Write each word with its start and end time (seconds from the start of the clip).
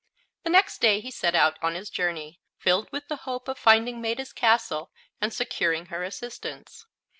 The 0.43 0.49
next 0.49 0.79
day 0.79 0.99
he 0.99 1.11
set 1.11 1.35
out 1.35 1.59
on 1.61 1.75
his 1.75 1.91
journey, 1.91 2.41
filled 2.57 2.91
with 2.91 3.07
the 3.07 3.17
hope 3.17 3.47
of 3.47 3.59
finding 3.59 4.01
Maetta's 4.01 4.33
castle 4.33 4.91
and 5.21 5.31
securing 5.31 5.85
her 5.93 6.03
assistance. 6.03 6.87